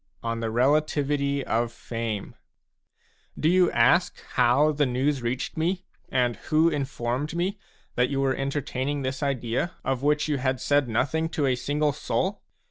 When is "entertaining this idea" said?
8.33-9.73